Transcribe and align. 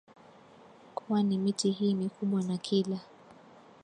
kuwa 0.95 1.23
na 1.23 1.37
miti 1.37 1.71
hii 1.71 1.95
mikubwa 1.95 2.43
Na 2.43 2.57
kila 2.57 2.99